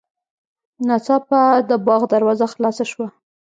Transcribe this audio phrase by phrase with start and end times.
[0.87, 3.07] ناڅاپه د باغ دروازه خلاصه شوه.